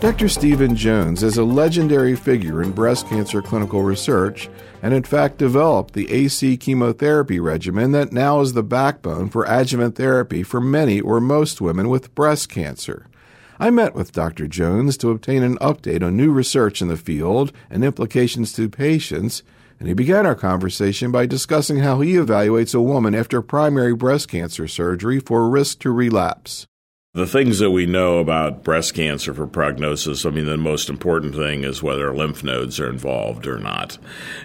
Dr. 0.00 0.30
Stephen 0.30 0.74
Jones 0.74 1.22
is 1.22 1.36
a 1.36 1.44
legendary 1.44 2.16
figure 2.16 2.62
in 2.62 2.70
breast 2.70 3.06
cancer 3.06 3.42
clinical 3.42 3.82
research 3.82 4.48
and, 4.82 4.94
in 4.94 5.02
fact, 5.02 5.36
developed 5.36 5.92
the 5.92 6.10
AC 6.10 6.56
chemotherapy 6.56 7.38
regimen 7.38 7.92
that 7.92 8.10
now 8.10 8.40
is 8.40 8.54
the 8.54 8.62
backbone 8.62 9.28
for 9.28 9.44
adjuvant 9.44 9.96
therapy 9.96 10.42
for 10.42 10.58
many 10.58 11.02
or 11.02 11.20
most 11.20 11.60
women 11.60 11.90
with 11.90 12.14
breast 12.14 12.48
cancer. 12.48 13.08
I 13.58 13.68
met 13.68 13.94
with 13.94 14.12
Dr. 14.12 14.48
Jones 14.48 14.96
to 14.96 15.10
obtain 15.10 15.42
an 15.42 15.58
update 15.58 16.02
on 16.02 16.16
new 16.16 16.32
research 16.32 16.80
in 16.80 16.88
the 16.88 16.96
field 16.96 17.52
and 17.68 17.84
implications 17.84 18.54
to 18.54 18.70
patients, 18.70 19.42
and 19.78 19.86
he 19.86 19.92
began 19.92 20.24
our 20.24 20.34
conversation 20.34 21.12
by 21.12 21.26
discussing 21.26 21.80
how 21.80 22.00
he 22.00 22.14
evaluates 22.14 22.74
a 22.74 22.80
woman 22.80 23.14
after 23.14 23.42
primary 23.42 23.94
breast 23.94 24.28
cancer 24.28 24.66
surgery 24.66 25.20
for 25.20 25.46
risk 25.50 25.80
to 25.80 25.90
relapse. 25.90 26.66
The 27.12 27.26
things 27.26 27.58
that 27.58 27.72
we 27.72 27.86
know 27.86 28.18
about 28.18 28.62
breast 28.62 28.94
cancer 28.94 29.34
for 29.34 29.48
prognosis, 29.48 30.24
I 30.24 30.30
mean, 30.30 30.46
the 30.46 30.56
most 30.56 30.88
important 30.88 31.34
thing 31.34 31.64
is 31.64 31.82
whether 31.82 32.14
lymph 32.14 32.44
nodes 32.44 32.78
are 32.78 32.88
involved 32.88 33.48
or 33.48 33.58
not. 33.58 33.98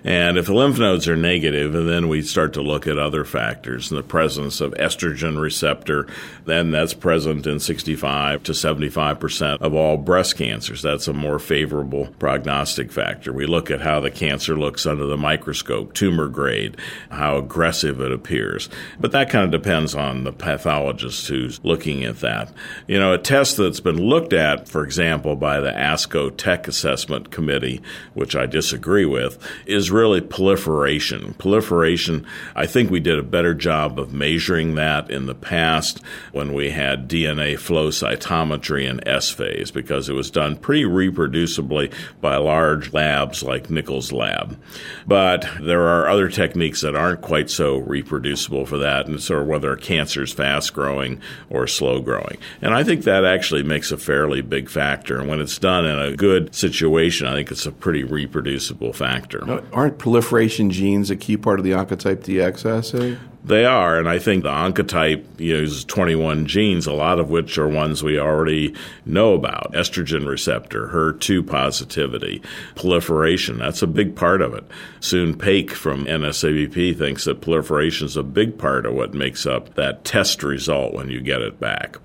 And 0.03 0.35
if 0.35 0.48
the 0.48 0.55
lymph 0.55 0.80
nodes 0.80 1.07
are 1.07 1.16
negative, 1.16 1.73
then 1.73 2.07
we 2.07 2.23
start 2.23 2.54
to 2.54 2.63
look 2.63 2.88
at 2.88 2.98
other 2.98 3.23
factors. 3.23 3.91
In 3.91 3.98
the 3.98 4.02
presence 4.02 4.62
of 4.62 4.73
estrogen 4.80 5.40
receptor, 5.40 6.07
then 6.45 6.71
that's 6.71 6.95
present 6.95 7.45
in 7.45 7.59
65 7.59 8.41
to 8.41 8.54
75% 8.54 9.62
of 9.62 9.76
all 9.76 9.98
breast 9.98 10.35
cancers. 10.35 10.82
That's 10.82 11.07
a 11.07 11.13
more 11.13 11.38
favorable 11.38 12.07
prognostic 12.18 12.91
factor. 12.91 13.32
We 13.32 13.45
look 13.45 13.70
at 13.70 13.82
how 13.82 13.99
the 13.99 14.09
cancer 14.09 14.57
looks 14.57 14.88
under 14.88 15.05
the 15.05 15.18
microscope, 15.18 15.93
tumor 15.93 16.29
grade, 16.29 16.77
how 17.12 17.38
aggressive 17.38 18.02
it 18.02 18.12
appears. 18.12 18.70
But 18.99 19.12
that 19.12 19.29
kind 19.29 19.45
of 19.45 19.52
depends 19.52 19.93
on 19.93 20.23
the 20.23 20.34
pathologist 20.34 21.27
who's 21.27 21.63
looking 21.63 22.04
at 22.04 22.21
that. 22.21 22.52
You 22.88 23.00
know, 23.00 23.14
a 23.14 23.18
test 23.18 23.58
that's 23.58 23.80
been 23.80 23.98
looked 23.98 24.34
at, 24.34 24.68
for 24.68 24.84
example, 24.84 25.36
by 25.36 25.59
the 25.59 25.72
ASCO 25.72 26.36
Tech 26.36 26.68
Assessment 26.68 27.32
Committee, 27.32 27.82
which 28.13 28.35
I 28.35 28.46
disagree 28.46 29.05
with, 29.05 29.38
is 29.66 29.91
really 29.91 30.21
proliferation. 30.21 31.34
Proliferation, 31.35 32.26
I 32.55 32.66
think 32.66 32.90
we 32.90 32.99
did 32.99 33.20
a 33.20 33.24
better 33.24 33.54
job 33.54 33.99
of 33.99 34.13
measuring 34.13 34.76
that 34.76 35.10
in 35.10 35.26
the 35.26 35.35
past 35.35 36.02
when 36.32 36.54
we 36.54 36.71
had 36.71 37.10
DNA 37.10 37.57
flow 37.57 37.90
cytometry 37.90 38.88
in 38.88 39.05
S 39.07 39.29
phase 39.29 39.72
because 39.72 40.10
it 40.10 40.13
was 40.13 40.32
done 40.32 40.57
pretty 40.57 40.84
reproducibly 40.84 41.94
by 42.22 42.38
large 42.38 42.94
labs 42.94 43.44
like 43.44 43.70
Nichols 43.70 44.12
Lab. 44.12 44.60
But 45.07 45.48
there 45.62 45.84
are 45.88 46.10
other 46.10 46.29
techniques 46.29 46.82
that 46.82 46.96
aren't 46.96 47.22
quite 47.22 47.49
so 47.49 47.77
reproducible 47.77 48.66
for 48.66 48.77
that, 48.77 49.07
and 49.07 49.22
so 49.22 49.44
whether 49.44 49.72
a 49.72 49.77
cancer 49.77 50.24
is 50.24 50.34
fast 50.34 50.74
growing 50.74 51.22
or 51.49 51.68
slow 51.68 52.01
growing. 52.01 52.38
And 52.62 52.74
I 52.74 52.84
think 52.84 53.04
that 53.04 53.26
actually 53.26 53.63
makes 53.63 53.91
a 53.91 53.98
fairly 53.98 54.41
big 54.41 54.70
factor. 54.70 55.20
And 55.20 55.27
when 55.27 55.41
it's 55.41 55.57
done 55.57 55.85
in 55.85 55.98
a 55.98 56.15
good 56.15 56.54
situation, 56.55 57.27
I 57.27 57.34
think 57.34 57.51
it's 57.51 57.65
a 57.65 57.71
pretty 57.71 58.04
reproducible 58.04 58.93
factor. 58.93 59.43
Now, 59.46 59.63
aren't 59.74 59.98
proliferation 59.98 60.70
genes 60.70 61.10
a 61.10 61.16
key 61.16 61.38
part 61.38 61.60
of 61.60 61.66
the 61.66 61.71
Oncotype 61.71 62.23
DX 62.23 62.66
assay? 62.66 63.18
They 63.46 63.63
are, 63.63 63.99
and 63.99 64.09
I 64.09 64.18
think 64.18 64.41
the 64.41 64.50
Oncotype 64.50 65.40
uses 65.40 65.85
21 65.85 66.47
genes, 66.47 66.88
a 66.88 66.94
lot 66.94 67.19
of 67.19 67.29
which 67.29 67.59
are 67.59 67.68
ones 67.68 68.01
we 68.01 68.18
already 68.18 68.74
know 69.06 69.35
about. 69.35 69.72
Estrogen 69.74 70.28
receptor, 70.28 70.88
HER2 70.88 71.46
positivity, 71.46 72.41
proliferation, 72.73 73.59
that's 73.59 73.84
a 73.84 73.88
big 73.88 74.16
part 74.16 74.41
of 74.41 74.56
it. 74.56 74.63
Soon 75.00 75.38
Paik 75.38 75.69
from 75.69 76.06
NSABP 76.06 76.97
thinks 76.97 77.25
that 77.25 77.41
proliferation 77.41 78.07
is 78.07 78.18
a 78.18 78.23
big 78.23 78.57
part 78.57 78.88
of 78.88 78.96
what 78.96 79.13
makes 79.13 79.46
up 79.46 79.75
that 79.75 80.03
test 80.03 80.41
result 80.41 80.96
when 80.96 81.12
you 81.12 81.22
get 81.22 81.44
it 81.44 81.59
back. 81.59 81.97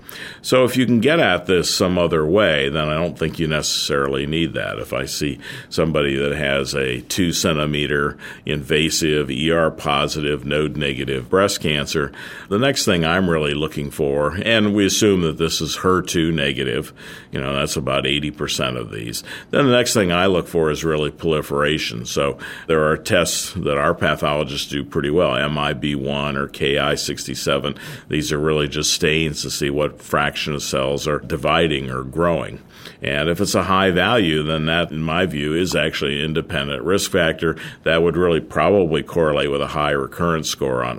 So 0.43 0.65
if 0.65 0.77
you 0.77 0.85
can 0.85 1.01
get 1.01 1.21
at 1.21 1.47
this 1.47 1.75
some 1.75 1.97
other 1.97 2.27
way, 2.27 2.69
then 2.69 2.89
I 2.89 2.95
don't 2.95 3.19
think 3.19 3.39
you 3.39 3.47
necessarily 3.47 4.27
need 4.27 4.53
that. 4.53 4.79
If 4.79 4.93
I 4.93 5.07
see 5.07 5.39
somebody 5.71 6.17
that 6.17 6.37
has 6.37 6.75
a 6.75 7.01
two 7.01 7.33
centimeter 7.33 8.19
invasive, 8.45 9.31
ER 9.31 9.71
positive, 9.71 10.45
node 10.45 10.77
negative 10.77 11.30
breast 11.31 11.61
cancer, 11.61 12.13
the 12.49 12.59
next 12.59 12.85
thing 12.85 13.05
I'm 13.05 13.31
really 13.31 13.55
looking 13.55 13.91
for, 13.91 14.37
and 14.45 14.75
we 14.75 14.85
assume 14.85 15.23
that 15.23 15.39
this 15.39 15.61
is 15.61 15.79
HER2 15.79 16.35
negative, 16.35 16.93
you 17.33 17.41
know, 17.41 17.55
that's 17.55 17.77
about 17.77 18.05
80% 18.05 18.77
of 18.77 18.91
these. 18.91 19.23
Then 19.51 19.67
the 19.67 19.73
next 19.73 19.95
thing 19.95 20.13
I 20.13 20.27
look 20.27 20.49
for 20.49 20.71
is 20.71 20.85
really 20.85 21.11
proliferation. 21.11 22.05
So 22.05 22.39
there 22.67 22.85
are 22.85 22.97
tests 22.97 23.53
that 23.55 23.79
our 23.79 23.95
pathologists 23.95 24.69
do 24.69 24.85
pretty 24.85 25.11
well, 25.11 25.31
MIB1 25.31 26.37
or 26.37 26.49
Ki67. 26.49 27.79
These 28.09 28.33
are 28.33 28.39
really 28.39 28.69
just 28.69 28.93
stains 28.93 29.43
to 29.43 29.51
see 29.51 29.71
what 29.71 30.03
fraction 30.03 30.55
of 30.55 30.63
cells 30.63 31.07
are 31.07 31.21
dividing 31.21 31.91
or 31.91 32.03
growing. 32.03 32.61
And 33.03 33.29
if 33.29 33.41
it's 33.41 33.55
a 33.55 33.65
high 33.65 33.91
value, 33.91 34.43
then 34.43 34.67
that, 34.67 34.91
in 34.91 35.03
my 35.03 35.25
view, 35.27 35.55
is 35.55 35.75
actually 35.75 36.19
an 36.19 36.25
independent 36.27 36.83
risk 36.83 37.11
factor 37.11 37.57
that 37.83 38.03
would 38.03 38.17
really 38.17 38.41
probably 38.41 39.03
correlate 39.03 39.51
with 39.51 39.63
a 39.63 39.69
high 39.69 39.93
recurrence 39.93 40.49
score 40.49 40.85
on 40.85 40.99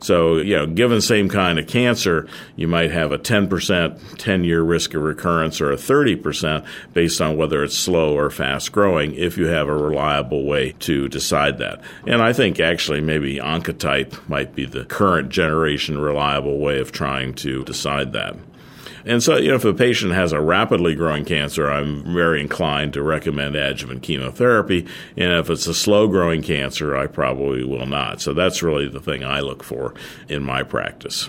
So, 0.00 0.36
you 0.36 0.56
know, 0.56 0.66
given 0.66 1.00
same 1.00 1.28
kind 1.28 1.58
of 1.58 1.66
cancer, 1.66 2.28
you 2.56 2.68
might 2.68 2.90
have 2.90 3.12
a 3.12 3.18
10% 3.18 4.16
10 4.18 4.44
year 4.44 4.62
risk 4.62 4.94
of 4.94 5.02
recurrence 5.02 5.60
or 5.60 5.72
a 5.72 5.76
30% 5.76 6.66
based 6.92 7.20
on 7.20 7.36
whether 7.36 7.62
it's 7.64 7.76
slow 7.76 8.16
or 8.16 8.30
fast 8.30 8.72
growing 8.72 9.14
if 9.14 9.36
you 9.36 9.46
have 9.46 9.68
a 9.68 9.76
reliable 9.76 10.44
way 10.44 10.72
to 10.80 11.08
decide 11.08 11.58
that. 11.58 11.80
And 12.06 12.22
I 12.22 12.32
think 12.32 12.60
actually 12.60 13.00
maybe 13.00 13.36
oncotype 13.36 14.28
might 14.28 14.54
be 14.54 14.66
the 14.66 14.84
current 14.84 15.30
generation 15.30 15.98
reliable 15.98 16.58
way 16.58 16.78
of 16.80 16.92
trying 16.92 17.34
to 17.34 17.64
decide 17.64 18.12
that. 18.12 18.36
And 19.06 19.22
so, 19.22 19.36
you 19.36 19.48
know, 19.48 19.56
if 19.56 19.64
a 19.64 19.74
patient 19.74 20.12
has 20.12 20.32
a 20.32 20.40
rapidly 20.40 20.94
growing 20.94 21.24
cancer, 21.24 21.70
I'm 21.70 22.14
very 22.14 22.40
inclined 22.40 22.94
to 22.94 23.02
recommend 23.02 23.54
adjuvant 23.54 24.02
chemotherapy. 24.02 24.86
And 25.16 25.32
if 25.32 25.50
it's 25.50 25.66
a 25.66 25.74
slow 25.74 26.08
growing 26.08 26.42
cancer, 26.42 26.96
I 26.96 27.06
probably 27.06 27.64
will 27.64 27.86
not. 27.86 28.20
So 28.20 28.32
that's 28.32 28.62
really 28.62 28.88
the 28.88 29.00
thing 29.00 29.22
I 29.22 29.40
look 29.40 29.62
for 29.62 29.94
in 30.28 30.42
my 30.42 30.62
practice. 30.62 31.28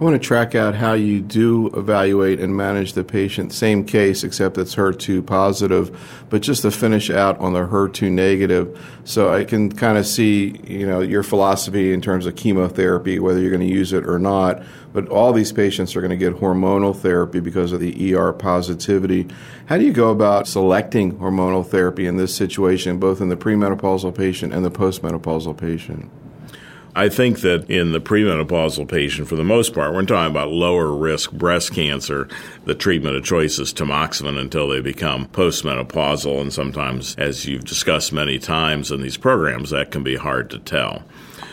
I 0.00 0.04
want 0.04 0.14
to 0.14 0.26
track 0.26 0.54
out 0.54 0.74
how 0.74 0.94
you 0.94 1.20
do 1.20 1.66
evaluate 1.76 2.40
and 2.40 2.56
manage 2.56 2.94
the 2.94 3.04
patient. 3.04 3.52
Same 3.52 3.84
case, 3.84 4.24
except 4.24 4.56
it's 4.56 4.74
HER2 4.74 5.26
positive, 5.26 6.24
but 6.30 6.40
just 6.40 6.62
to 6.62 6.70
finish 6.70 7.10
out 7.10 7.38
on 7.38 7.52
the 7.52 7.66
HER2 7.66 8.10
negative. 8.10 9.00
So 9.04 9.30
I 9.30 9.44
can 9.44 9.70
kind 9.70 9.98
of 9.98 10.06
see, 10.06 10.58
you 10.66 10.86
know, 10.86 11.00
your 11.00 11.22
philosophy 11.22 11.92
in 11.92 12.00
terms 12.00 12.24
of 12.24 12.34
chemotherapy, 12.34 13.18
whether 13.18 13.40
you're 13.40 13.50
going 13.50 13.60
to 13.60 13.66
use 13.66 13.92
it 13.92 14.08
or 14.08 14.18
not. 14.18 14.62
But 14.92 15.08
all 15.08 15.32
these 15.32 15.52
patients 15.52 15.94
are 15.94 16.00
going 16.00 16.10
to 16.10 16.16
get 16.16 16.34
hormonal 16.34 16.96
therapy 16.96 17.40
because 17.40 17.72
of 17.72 17.80
the 17.80 18.14
ER 18.14 18.32
positivity. 18.32 19.28
How 19.66 19.78
do 19.78 19.84
you 19.84 19.92
go 19.92 20.10
about 20.10 20.48
selecting 20.48 21.18
hormonal 21.18 21.66
therapy 21.66 22.06
in 22.06 22.16
this 22.16 22.34
situation, 22.34 22.98
both 22.98 23.20
in 23.20 23.28
the 23.28 23.36
premenopausal 23.36 24.14
patient 24.16 24.52
and 24.52 24.64
the 24.64 24.70
postmenopausal 24.70 25.56
patient? 25.56 26.10
I 26.94 27.08
think 27.08 27.40
that 27.42 27.70
in 27.70 27.92
the 27.92 28.00
premenopausal 28.00 28.88
patient, 28.88 29.28
for 29.28 29.36
the 29.36 29.44
most 29.44 29.74
part, 29.74 29.94
we're 29.94 30.04
talking 30.04 30.32
about 30.32 30.50
lower 30.50 30.92
risk 30.92 31.30
breast 31.30 31.72
cancer. 31.72 32.28
The 32.64 32.74
treatment 32.74 33.14
of 33.14 33.22
choice 33.22 33.60
is 33.60 33.72
tamoxifen 33.72 34.36
until 34.36 34.68
they 34.68 34.80
become 34.80 35.28
postmenopausal. 35.28 36.40
And 36.40 36.52
sometimes, 36.52 37.14
as 37.14 37.46
you've 37.46 37.64
discussed 37.64 38.12
many 38.12 38.40
times 38.40 38.90
in 38.90 39.02
these 39.02 39.16
programs, 39.16 39.70
that 39.70 39.92
can 39.92 40.02
be 40.02 40.16
hard 40.16 40.50
to 40.50 40.58
tell. 40.58 41.04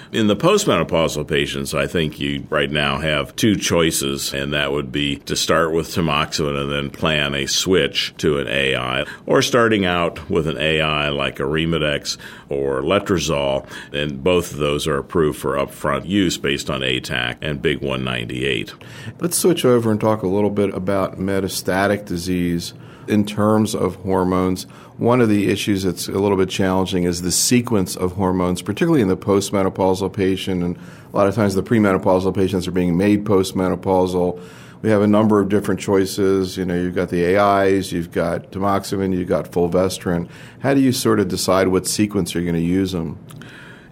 In 0.10 0.28
the 0.28 0.38
postmenopausal 0.38 1.28
patients, 1.28 1.74
I 1.74 1.86
think 1.86 2.18
you 2.18 2.48
right 2.50 2.72
now 2.72 3.00
have 3.00 3.36
two 3.36 3.58
choices, 3.58 4.34
and 4.34 4.54
that 4.54 4.72
would 4.72 4.90
be 4.90 5.18
to 5.18 5.36
start 5.36 5.74
with 5.74 5.90
tamoxifen 5.90 6.62
and 6.62 6.72
then 6.72 6.90
plan 6.90 7.34
a 7.34 7.46
switch 7.46 8.14
to 8.20 8.38
an 8.38 8.48
AI, 8.48 9.06
or 9.26 9.42
starting 9.42 9.86
out 9.86 10.30
with 10.30 10.48
an 10.48 10.58
AI 10.58 11.10
like 11.10 11.38
Arimidex 11.38 12.18
or 12.48 12.82
Letrozole, 12.82 13.68
and 13.92 14.24
both 14.24 14.54
of 14.54 14.60
those 14.60 14.88
are 14.88 14.98
approved 14.98 15.40
for 15.40 15.56
upfront 15.56 16.08
use 16.08 16.38
based 16.38 16.70
on 16.70 16.80
ATAC 16.80 17.36
and 17.42 17.62
BIG 17.62 17.82
1-98. 17.82 18.74
Let's 19.20 19.38
switch 19.38 19.66
over 19.66 19.92
and 19.92 20.00
talk 20.00 20.24
a 20.24 20.28
little 20.28 20.50
bit 20.50 20.74
about 20.74 21.20
metastatic 21.20 22.06
disease 22.06 22.74
in 23.10 23.26
terms 23.26 23.76
of 23.76 23.96
hormones, 23.96 24.64
one 24.98 25.22
of 25.22 25.30
the 25.30 25.50
issues 25.50 25.84
that's 25.84 26.08
a 26.08 26.14
little 26.14 26.38
bit 26.38 26.50
challenging 26.50 27.04
is 27.04 27.22
the 27.22 27.32
sequence 27.32 27.96
of 27.96 28.14
hormones, 28.14 28.62
particularly 28.62 29.02
in 29.02 29.08
the 29.08 29.18
postmenopausal 29.18 30.12
patient. 30.12 30.64
And 30.64 30.78
a 30.78 31.16
lot 31.16 31.28
of 31.28 31.36
times 31.36 31.54
the 31.54 31.64
premenopausal 31.64 32.34
patients 32.34 32.68
are 32.68 32.72
being 32.72 32.98
made 32.98 33.24
postmenopausal. 33.26 34.42
We 34.82 34.90
have 34.90 35.02
a 35.02 35.08
number 35.08 35.40
of 35.40 35.50
different 35.50 35.80
choices. 35.80 36.58
You 36.58 36.66
know, 36.66 36.76
you've 36.76 36.96
got 36.96 37.10
the 37.10 37.38
AIs, 37.38 37.92
you've 37.92 38.12
got 38.12 38.52
tamoxifen, 38.52 39.16
you've 39.16 39.30
got 39.30 39.52
fulvestrant. 39.52 40.30
How 40.60 40.74
do 40.74 40.82
you 40.82 40.92
sort 40.92 41.20
of 41.20 41.28
decide 41.28 41.68
what 41.68 41.88
sequence 41.88 42.34
you're 42.34 42.44
going 42.44 42.56
to 42.56 42.62
use 42.62 42.92
them? 42.92 43.20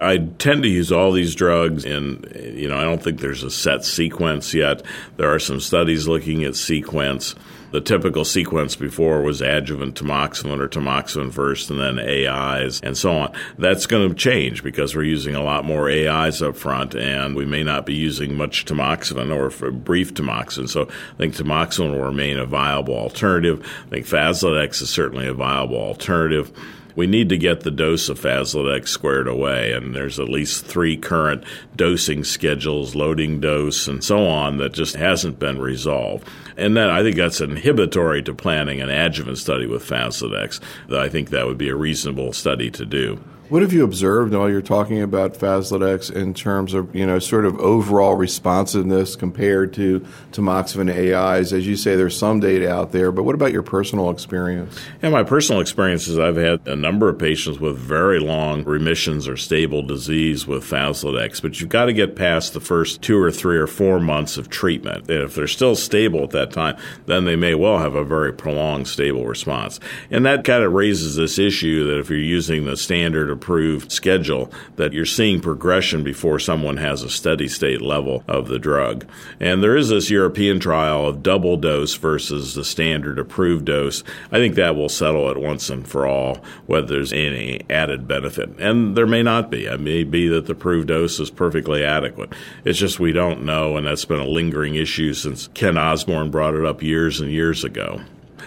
I 0.02 0.18
tend 0.18 0.64
to 0.64 0.70
use 0.70 0.92
all 0.92 1.12
these 1.12 1.36
drugs, 1.36 1.86
and 1.86 2.26
you 2.36 2.68
know, 2.68 2.78
I 2.78 2.84
don't 2.84 3.02
think 3.02 3.22
there's 3.22 3.44
a 3.44 3.52
set 3.52 3.86
sequence 3.86 4.54
yet. 4.54 4.82
There 5.18 5.34
are 5.34 5.40
some 5.40 5.60
studies 5.60 6.08
looking 6.08 6.44
at 6.44 6.56
sequence. 6.56 7.36
The 7.72 7.82
typical 7.82 8.24
sequence 8.24 8.78
before 8.78 9.22
was 9.22 9.42
adjuvant 9.42 9.96
tamoxifen 9.96 10.62
or 10.62 10.70
tamoxifen 10.70 11.34
first 11.34 11.70
and 11.70 11.78
then 11.78 12.00
AIs 12.00 12.80
and 12.80 12.98
so 12.98 13.12
on. 13.12 13.34
That's 13.58 13.86
going 13.86 14.08
to 14.08 14.16
change 14.16 14.64
because 14.64 14.96
we're 14.96 15.04
using 15.04 15.36
a 15.36 15.44
lot 15.44 15.66
more 15.66 15.90
AIs 15.90 16.42
up 16.42 16.56
front 16.56 16.96
and 16.96 17.36
we 17.36 17.44
may 17.44 17.64
not 17.64 17.86
be 17.86 17.94
using 17.94 18.38
much 18.38 18.64
tamoxifen 18.64 19.30
or 19.30 19.72
brief 19.72 20.14
tamoxifen. 20.14 20.70
So 20.70 20.84
I 20.84 21.18
think 21.18 21.36
tamoxifen 21.36 21.92
will 21.92 22.06
remain 22.06 22.40
a 22.40 22.46
viable 22.46 22.96
alternative. 22.96 23.60
I 23.88 23.90
think 23.90 24.06
Faslodex 24.06 24.82
is 24.82 24.90
certainly 24.90 25.28
a 25.28 25.34
viable 25.34 25.76
alternative 25.76 26.54
we 26.96 27.08
need 27.08 27.30
to 27.30 27.38
get 27.38 27.62
the 27.62 27.72
dose 27.72 28.10
of 28.10 28.20
Faslodex 28.20 28.88
squared 28.88 29.28
away, 29.28 29.74
and 29.74 29.94
there's 29.94 30.20
at 30.20 30.30
least 30.30 30.66
three 30.66 30.96
current 30.98 31.44
dosing 31.76 32.24
schedules, 32.24 32.96
loading 32.96 33.40
dose, 33.40 33.88
and 33.88 34.04
so 34.04 34.26
on 34.26 34.58
that 34.58 34.74
just 34.74 34.96
hasn't 34.96 35.40
been 35.40 35.60
resolved. 35.60 36.28
And 36.58 36.78
then 36.78 36.90
I 36.90 37.04
think 37.04 37.18
that's 37.18 37.42
inhibitory 37.42 38.24
to 38.24 38.34
planning 38.34 38.80
an 38.80 38.90
adjuvant 38.90 39.38
study 39.38 39.68
with 39.68 39.88
Faslodex. 39.88 40.62
I 40.90 41.10
think 41.10 41.30
that 41.30 41.46
would 41.46 41.58
be 41.58 41.70
a 41.70 41.76
reasonable 41.76 42.32
study 42.32 42.72
to 42.72 42.86
do. 42.86 43.20
What 43.48 43.62
have 43.62 43.72
you 43.72 43.84
observed 43.84 44.34
while 44.34 44.50
you're 44.50 44.60
talking 44.60 45.04
about 45.04 45.36
Faslodex 45.36 46.12
in 46.12 46.34
terms 46.34 46.74
of, 46.74 46.96
you 46.96 47.06
know, 47.06 47.20
sort 47.20 47.46
of 47.46 47.60
overall 47.60 48.16
responsiveness 48.16 49.16
compared 49.16 49.72
to 49.76 50.00
tamoxifen 50.32 50.90
AIs? 50.92 51.54
As 51.54 51.68
you 51.68 51.76
say, 51.76 51.96
there's 51.96 52.18
some 52.18 52.40
data 52.40 52.68
out 52.68 52.92
there, 52.92 53.12
but 53.12 53.22
what 53.22 53.36
about 53.36 53.52
your 53.52 53.62
personal 53.62 54.10
experience? 54.10 54.80
Yeah, 55.04 55.10
my 55.10 55.22
personal 55.22 55.62
experience 55.62 56.08
is 56.08 56.18
I've 56.18 56.38
had 56.38 56.68
a 56.68 56.76
number 56.76 57.08
of 57.08 57.20
patients 57.20 57.60
with 57.60 57.78
very 57.78 58.20
long 58.20 58.64
remissions 58.64 59.28
or 59.28 59.38
stable 59.38 59.84
disease 59.84 60.48
with 60.48 60.64
Faslodex, 60.64 61.40
but 61.40 61.62
you've 61.62 61.70
got 61.70 61.86
to 61.86 61.94
get 61.94 62.16
past 62.16 62.54
the 62.54 62.60
first 62.60 63.04
two 63.04 63.22
or 63.22 63.30
three 63.30 63.58
or 63.58 63.68
four 63.68 64.00
months 64.00 64.38
of 64.38 64.50
treatment. 64.50 65.08
And 65.08 65.22
if 65.22 65.36
they're 65.36 65.46
still 65.46 65.76
stable 65.76 66.24
at 66.24 66.32
that 66.32 66.52
time, 66.52 66.78
then 67.06 67.26
they 67.26 67.36
may 67.36 67.54
well 67.54 67.78
have 67.78 67.94
a 67.94 68.04
very 68.04 68.34
prolonged 68.34 68.88
stable 68.88 69.28
response. 69.28 69.80
And 70.10 70.26
that 70.26 70.46
kind 70.46 70.64
of 70.64 70.74
raises 70.74 71.16
this 71.16 71.38
issue 71.38 71.86
that 71.86 72.00
if 72.00 72.10
you're 72.10 72.18
using 72.18 72.66
the 72.66 72.76
standard 72.76 73.35
approved 73.36 73.92
schedule 73.92 74.52
that 74.76 74.94
you're 74.94 75.06
seeing 75.06 75.40
progression 75.40 76.04
before 76.04 76.40
someone 76.40 76.78
has 76.78 77.04
a 77.04 77.10
steady 77.10 77.48
state 77.48 77.82
level 77.82 78.24
of 78.28 78.48
the 78.48 78.60
drug. 78.60 79.06
And 79.40 79.62
there 79.62 79.78
is 79.78 79.90
this 79.90 80.10
European 80.10 80.60
trial 80.60 81.06
of 81.06 81.24
double 81.24 81.58
dose 81.58 81.96
versus 81.96 82.56
the 82.56 82.64
standard 82.64 83.20
approved 83.20 83.66
dose. 83.66 84.04
I 84.32 84.38
think 84.38 84.56
that 84.56 84.76
will 84.76 84.90
settle 84.90 85.30
it 85.30 85.38
once 85.38 85.70
and 85.70 85.88
for 85.88 86.08
all 86.08 86.44
whether 86.66 86.88
there's 86.88 87.14
any 87.14 87.62
added 87.70 88.08
benefit. 88.08 88.50
And 88.60 88.96
there 88.96 89.08
may 89.08 89.24
not 89.24 89.52
be. 89.52 89.66
It 89.66 89.80
may 89.80 90.04
be 90.04 90.28
that 90.30 90.46
the 90.46 90.54
approved 90.54 90.88
dose 90.88 91.20
is 91.20 91.30
perfectly 91.30 91.84
adequate. 91.84 92.34
It's 92.64 92.80
just 92.80 93.00
we 93.00 93.12
don't 93.12 93.44
know, 93.44 93.78
and 93.78 93.86
that's 93.86 94.06
been 94.06 94.20
a 94.20 94.28
lingering 94.28 94.76
issue 94.76 95.14
since 95.14 95.50
Kent 95.54 95.78
Osborne 95.78 96.32
brought 96.32 96.56
it 96.56 96.66
up 96.66 96.82
years 96.82 97.20
and 97.20 97.32
years 97.32 97.64
ago. 97.64 98.02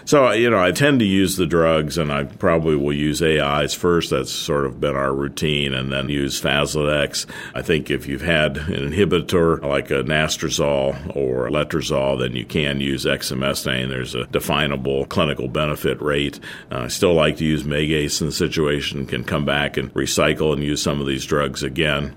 So, 0.08 0.30
you 0.30 0.48
know, 0.48 0.58
I 0.58 0.72
tend 0.72 1.00
to 1.00 1.04
use 1.04 1.36
the 1.36 1.44
drugs 1.44 1.98
and 1.98 2.10
I 2.10 2.24
probably 2.24 2.76
will 2.76 2.94
use 2.94 3.22
AIs 3.22 3.74
first. 3.74 4.08
That's 4.08 4.32
sort 4.32 4.64
of 4.64 4.80
been 4.80 4.96
our 4.96 5.12
routine 5.12 5.74
and 5.74 5.92
then 5.92 6.08
use 6.08 6.40
Faslodex. 6.40 7.26
I 7.54 7.60
think 7.60 7.90
if 7.90 8.06
you've 8.06 8.22
had 8.22 8.56
an 8.56 8.90
inhibitor 8.90 9.60
like 9.60 9.90
a 9.90 10.02
anastrozole 10.02 11.14
or 11.14 11.50
letrozole, 11.50 12.18
then 12.20 12.34
you 12.34 12.46
can 12.46 12.80
use 12.80 13.04
exemestane. 13.04 13.90
There's 13.90 14.14
a 14.14 14.24
definable 14.24 15.04
clinical 15.04 15.46
benefit 15.46 16.00
rate. 16.00 16.40
Uh, 16.72 16.84
I 16.84 16.88
still 16.88 17.12
like 17.12 17.36
to 17.36 17.44
use 17.44 17.64
Megace 17.64 18.22
in 18.22 18.28
the 18.28 18.32
situation, 18.32 19.04
can 19.04 19.24
come 19.24 19.44
back 19.44 19.76
and 19.76 19.92
recycle 19.92 20.54
and 20.54 20.64
use 20.64 20.80
some 20.80 21.02
of 21.02 21.06
these 21.06 21.26
drugs 21.26 21.62
again. 21.62 22.14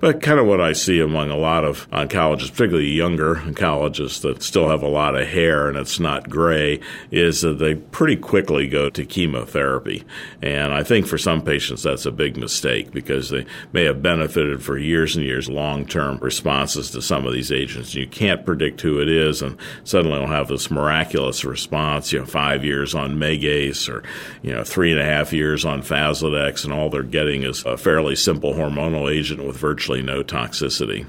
But 0.00 0.20
kind 0.20 0.38
of 0.38 0.46
what 0.46 0.60
I 0.60 0.72
see 0.72 1.00
among 1.00 1.30
a 1.30 1.36
lot 1.36 1.64
of 1.64 1.88
oncologists, 1.90 2.50
particularly 2.52 2.90
younger 2.90 3.36
oncologists 3.36 4.20
that 4.22 4.42
still 4.42 4.68
have 4.68 4.82
a 4.82 4.88
lot 4.88 5.14
of 5.14 5.28
hair 5.28 5.68
and 5.68 5.78
it's 5.78 6.00
not 6.00 6.28
gray, 6.28 6.80
is 7.10 7.40
that 7.42 7.58
they 7.58 7.74
pretty 7.74 8.16
quickly 8.16 8.66
go 8.68 8.90
to 8.90 9.04
chemotherapy. 9.04 10.04
And 10.42 10.72
I 10.72 10.82
think 10.82 11.06
for 11.06 11.18
some 11.18 11.42
patients 11.42 11.82
that's 11.82 12.06
a 12.06 12.12
big 12.12 12.36
mistake 12.36 12.92
because 12.92 13.30
they 13.30 13.46
may 13.72 13.84
have 13.84 14.02
benefited 14.02 14.62
for 14.62 14.76
years 14.76 15.16
and 15.16 15.24
years 15.24 15.48
long 15.48 15.86
term 15.86 16.18
responses 16.18 16.90
to 16.90 17.02
some 17.02 17.26
of 17.26 17.32
these 17.32 17.52
agents. 17.52 17.94
You 17.94 18.06
can't 18.06 18.44
predict 18.44 18.80
who 18.80 19.00
it 19.00 19.08
is, 19.08 19.42
and 19.42 19.56
suddenly 19.84 20.18
they'll 20.18 20.28
have 20.28 20.48
this 20.48 20.70
miraculous 20.70 21.44
response, 21.44 22.12
you 22.12 22.20
know, 22.20 22.26
five 22.26 22.64
years 22.64 22.94
on 22.94 23.18
Megace 23.18 23.88
or, 23.88 24.02
you 24.42 24.52
know, 24.52 24.64
three 24.64 24.92
and 24.92 25.00
a 25.00 25.04
half 25.04 25.32
years 25.32 25.64
on 25.64 25.82
Faslodex, 25.82 26.64
and 26.64 26.72
all 26.72 26.90
they're 26.90 27.02
getting 27.02 27.42
is 27.42 27.64
a 27.64 27.76
fairly 27.76 28.16
simple 28.16 28.54
hormonal 28.54 29.10
agent 29.10 29.44
with 29.44 29.56
virtually 29.64 30.02
no 30.02 30.22
toxicity. 30.22 31.06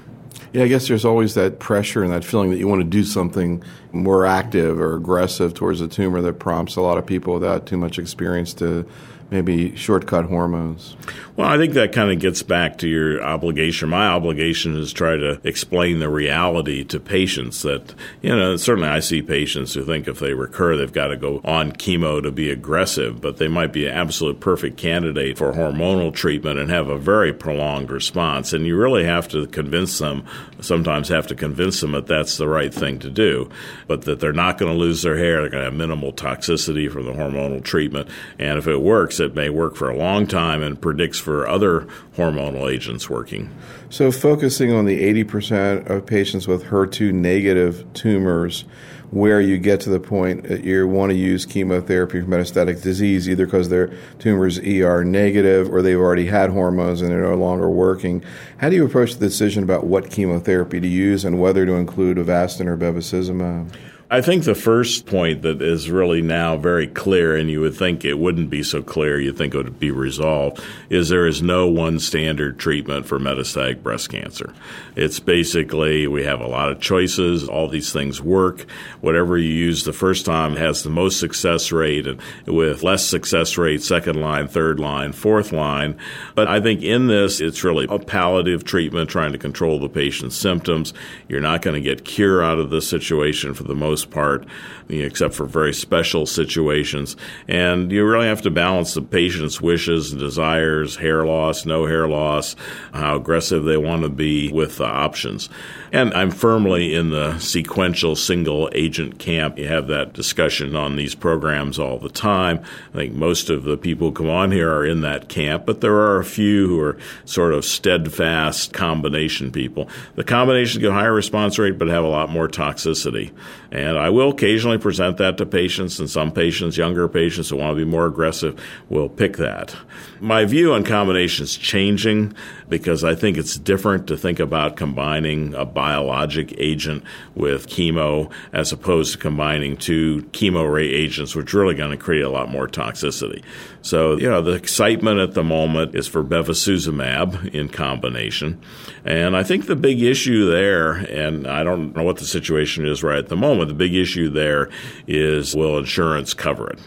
Yeah, 0.54 0.62
I 0.62 0.68
guess 0.68 0.88
there's 0.88 1.04
always 1.04 1.34
that 1.34 1.58
pressure 1.58 2.02
and 2.02 2.10
that 2.10 2.24
feeling 2.24 2.48
that 2.52 2.56
you 2.56 2.66
want 2.66 2.80
to 2.80 2.88
do 2.88 3.04
something 3.04 3.62
more 3.92 4.24
active 4.24 4.80
or 4.80 4.96
aggressive 4.96 5.52
towards 5.52 5.82
a 5.82 5.88
tumor 5.88 6.22
that 6.22 6.38
prompts 6.38 6.74
a 6.76 6.80
lot 6.80 6.96
of 6.96 7.04
people 7.04 7.34
without 7.34 7.66
too 7.66 7.76
much 7.76 7.98
experience 7.98 8.54
to 8.54 8.88
maybe 9.30 9.74
shortcut 9.76 10.26
hormones. 10.26 10.96
Well, 11.36 11.48
I 11.48 11.58
think 11.58 11.74
that 11.74 11.92
kind 11.92 12.10
of 12.10 12.18
gets 12.18 12.42
back 12.42 12.78
to 12.78 12.88
your 12.88 13.22
obligation. 13.22 13.90
My 13.90 14.06
obligation 14.06 14.74
is 14.74 14.92
try 14.92 15.16
to 15.16 15.38
explain 15.44 15.98
the 15.98 16.08
reality 16.08 16.82
to 16.84 16.98
patients 16.98 17.60
that, 17.62 17.94
you 18.22 18.34
know, 18.34 18.56
certainly 18.56 18.88
I 18.88 19.00
see 19.00 19.20
patients 19.20 19.74
who 19.74 19.84
think 19.84 20.08
if 20.08 20.18
they 20.18 20.32
recur, 20.32 20.76
they've 20.76 20.90
got 20.90 21.08
to 21.08 21.16
go 21.16 21.42
on 21.44 21.72
chemo 21.72 22.22
to 22.22 22.30
be 22.30 22.50
aggressive, 22.50 23.20
but 23.20 23.36
they 23.36 23.48
might 23.48 23.72
be 23.72 23.86
an 23.86 23.92
absolute 23.92 24.40
perfect 24.40 24.78
candidate 24.78 25.36
for 25.36 25.52
hormonal 25.52 26.14
treatment 26.14 26.58
and 26.58 26.70
have 26.70 26.88
a 26.88 26.96
very 26.96 27.34
prolonged 27.34 27.90
response. 27.90 28.54
And 28.54 28.64
you 28.64 28.76
really 28.76 29.04
have 29.04 29.28
to 29.28 29.46
convince 29.46 29.98
them, 29.98 30.24
sometimes 30.60 31.08
have 31.08 31.26
to 31.26 31.34
convince 31.34 31.82
them 31.82 31.92
that 31.92 32.06
that's 32.06 32.38
the 32.38 32.48
right 32.48 32.72
thing 32.72 32.98
to 33.00 33.10
do, 33.10 33.50
but 33.86 34.02
that 34.02 34.20
they're 34.20 34.32
not 34.32 34.56
going 34.56 34.72
to 34.72 34.78
lose 34.78 35.02
their 35.02 35.18
hair, 35.18 35.42
they're 35.42 35.50
going 35.50 35.64
to 35.64 35.70
have 35.70 35.74
minimal 35.74 36.14
toxicity 36.14 36.90
from 36.90 37.04
the 37.04 37.12
hormonal 37.12 37.62
treatment. 37.62 38.08
And 38.38 38.58
if 38.58 38.66
it 38.66 38.80
works, 38.80 39.15
it 39.20 39.34
may 39.34 39.50
work 39.50 39.76
for 39.76 39.88
a 39.88 39.96
long 39.96 40.26
time 40.26 40.62
and 40.62 40.80
predicts 40.80 41.18
for 41.18 41.46
other 41.46 41.86
hormonal 42.16 42.72
agents 42.72 43.08
working. 43.10 43.54
So, 43.90 44.10
focusing 44.10 44.72
on 44.72 44.84
the 44.84 45.24
80% 45.24 45.88
of 45.88 46.06
patients 46.06 46.48
with 46.48 46.64
HER2 46.64 47.12
negative 47.12 47.84
tumors, 47.94 48.64
where 49.10 49.40
you 49.40 49.56
get 49.58 49.80
to 49.80 49.90
the 49.90 50.00
point 50.00 50.44
that 50.44 50.64
you 50.64 50.86
want 50.86 51.10
to 51.10 51.16
use 51.16 51.46
chemotherapy 51.46 52.20
for 52.20 52.26
metastatic 52.26 52.82
disease, 52.82 53.28
either 53.28 53.46
because 53.46 53.68
their 53.68 53.92
tumors 54.18 54.58
ER 54.58 55.04
negative 55.04 55.72
or 55.72 55.82
they've 55.82 55.98
already 55.98 56.26
had 56.26 56.50
hormones 56.50 57.00
and 57.00 57.10
they're 57.10 57.22
no 57.22 57.36
longer 57.36 57.70
working. 57.70 58.22
How 58.58 58.68
do 58.68 58.76
you 58.76 58.84
approach 58.84 59.14
the 59.14 59.26
decision 59.26 59.62
about 59.62 59.86
what 59.86 60.10
chemotherapy 60.10 60.80
to 60.80 60.88
use 60.88 61.24
and 61.24 61.40
whether 61.40 61.64
to 61.64 61.74
include 61.74 62.18
Avastin 62.18 62.66
or 62.66 62.76
bevacizumab? 62.76 63.72
I 64.08 64.20
think 64.20 64.44
the 64.44 64.54
first 64.54 65.06
point 65.06 65.42
that 65.42 65.60
is 65.60 65.90
really 65.90 66.22
now 66.22 66.56
very 66.56 66.86
clear, 66.86 67.34
and 67.34 67.50
you 67.50 67.60
would 67.62 67.74
think 67.74 68.04
it 68.04 68.20
wouldn't 68.20 68.50
be 68.50 68.62
so 68.62 68.80
clear, 68.80 69.18
you'd 69.18 69.36
think 69.36 69.52
it 69.52 69.56
would 69.56 69.80
be 69.80 69.90
resolved, 69.90 70.62
is 70.88 71.08
there 71.08 71.26
is 71.26 71.42
no 71.42 71.66
one 71.66 71.98
standard 71.98 72.56
treatment 72.56 73.06
for 73.06 73.18
metastatic 73.18 73.82
breast 73.82 74.08
cancer. 74.08 74.54
It's 74.94 75.18
basically 75.18 76.06
we 76.06 76.22
have 76.22 76.40
a 76.40 76.46
lot 76.46 76.70
of 76.70 76.80
choices, 76.80 77.48
all 77.48 77.66
these 77.66 77.92
things 77.92 78.22
work. 78.22 78.70
Whatever 79.00 79.36
you 79.38 79.48
use 79.48 79.82
the 79.82 79.92
first 79.92 80.24
time 80.24 80.54
has 80.54 80.84
the 80.84 80.90
most 80.90 81.18
success 81.18 81.72
rate, 81.72 82.06
and 82.06 82.20
with 82.46 82.84
less 82.84 83.04
success 83.04 83.58
rate, 83.58 83.82
second 83.82 84.20
line, 84.20 84.46
third 84.46 84.78
line, 84.78 85.10
fourth 85.10 85.50
line. 85.50 85.98
But 86.36 86.46
I 86.46 86.60
think 86.60 86.80
in 86.80 87.08
this, 87.08 87.40
it's 87.40 87.64
really 87.64 87.88
a 87.90 87.98
palliative 87.98 88.62
treatment 88.62 89.10
trying 89.10 89.32
to 89.32 89.38
control 89.38 89.80
the 89.80 89.88
patient's 89.88 90.36
symptoms. 90.36 90.94
You're 91.28 91.40
not 91.40 91.62
going 91.62 91.74
to 91.74 91.80
get 91.80 92.04
cure 92.04 92.40
out 92.40 92.60
of 92.60 92.70
this 92.70 92.88
situation 92.88 93.52
for 93.52 93.64
the 93.64 93.74
most 93.74 93.95
most 93.96 94.10
part, 94.10 94.44
except 94.90 95.34
for 95.34 95.46
very 95.46 95.72
special 95.72 96.26
situations. 96.26 97.16
And 97.48 97.90
you 97.90 98.04
really 98.04 98.26
have 98.26 98.42
to 98.42 98.50
balance 98.50 98.92
the 98.92 99.00
patient's 99.00 99.58
wishes 99.58 100.12
and 100.12 100.20
desires, 100.20 100.96
hair 100.96 101.24
loss, 101.24 101.64
no 101.64 101.86
hair 101.86 102.06
loss, 102.06 102.56
how 102.92 103.16
aggressive 103.16 103.64
they 103.64 103.78
want 103.78 104.02
to 104.02 104.10
be 104.10 104.52
with 104.52 104.76
the 104.76 104.84
options. 104.84 105.48
And 105.92 106.12
I'm 106.12 106.30
firmly 106.30 106.94
in 106.94 107.08
the 107.08 107.38
sequential 107.38 108.16
single 108.16 108.68
agent 108.74 109.18
camp. 109.18 109.58
You 109.58 109.68
have 109.68 109.86
that 109.86 110.12
discussion 110.12 110.76
on 110.76 110.96
these 110.96 111.14
programs 111.14 111.78
all 111.78 111.98
the 111.98 112.10
time. 112.10 112.62
I 112.92 112.98
think 112.98 113.14
most 113.14 113.48
of 113.48 113.64
the 113.64 113.78
people 113.78 114.08
who 114.08 114.14
come 114.14 114.28
on 114.28 114.52
here 114.52 114.70
are 114.70 114.84
in 114.84 115.00
that 115.00 115.30
camp, 115.30 115.64
but 115.64 115.80
there 115.80 115.94
are 115.94 116.18
a 116.18 116.24
few 116.24 116.68
who 116.68 116.80
are 116.80 116.98
sort 117.24 117.54
of 117.54 117.64
steadfast 117.64 118.74
combination 118.74 119.50
people. 119.50 119.88
The 120.16 120.24
combinations 120.24 120.82
get 120.82 120.92
higher 120.92 121.14
response 121.14 121.58
rate, 121.58 121.78
but 121.78 121.88
have 121.88 122.04
a 122.04 122.08
lot 122.08 122.28
more 122.28 122.46
toxicity. 122.46 123.32
And 123.70 123.85
I 123.86 124.10
will 124.10 124.30
occasionally 124.30 124.78
present 124.78 125.18
that 125.18 125.36
to 125.38 125.46
patients, 125.46 126.00
and 126.00 126.08
some 126.08 126.32
patients, 126.32 126.78
younger 126.78 127.08
patients 127.08 127.50
who 127.50 127.56
want 127.56 127.76
to 127.76 127.84
be 127.84 127.88
more 127.88 128.06
aggressive, 128.06 128.58
will 128.88 129.08
pick 129.08 129.36
that. 129.36 129.76
My 130.20 130.44
view 130.46 130.72
on 130.72 130.82
combinations 130.82 131.56
changing 131.56 132.34
because 132.68 133.04
I 133.04 133.14
think 133.14 133.36
it's 133.36 133.56
different 133.56 134.06
to 134.08 134.16
think 134.16 134.40
about 134.40 134.76
combining 134.76 135.54
a 135.54 135.64
biologic 135.64 136.54
agent 136.58 137.04
with 137.34 137.68
chemo 137.68 138.32
as 138.52 138.72
opposed 138.72 139.12
to 139.12 139.18
combining 139.18 139.76
two 139.76 140.22
chemo 140.32 140.70
ray 140.70 140.88
agents, 140.88 141.36
which 141.36 141.54
are 141.54 141.60
really 141.60 141.74
going 141.74 141.90
to 141.90 141.96
create 141.96 142.24
a 142.24 142.30
lot 142.30 142.48
more 142.48 142.66
toxicity. 142.66 143.42
So, 143.82 144.16
you 144.16 144.28
know, 144.28 144.42
the 144.42 144.52
excitement 144.52 145.20
at 145.20 145.34
the 145.34 145.44
moment 145.44 145.94
is 145.94 146.08
for 146.08 146.24
bevacizumab 146.24 147.54
in 147.54 147.68
combination. 147.68 148.60
And 149.04 149.36
I 149.36 149.44
think 149.44 149.66
the 149.66 149.76
big 149.76 150.02
issue 150.02 150.50
there, 150.50 150.92
and 150.92 151.46
I 151.46 151.62
don't 151.62 151.94
know 151.94 152.02
what 152.02 152.16
the 152.16 152.24
situation 152.24 152.86
is 152.86 153.04
right 153.04 153.18
at 153.18 153.28
the 153.28 153.36
moment, 153.36 153.75
big 153.76 153.94
issue 153.94 154.28
there 154.28 154.70
is 155.06 155.54
will 155.54 155.78
insurance 155.78 156.34
cover 156.34 156.70
it? 156.70 156.78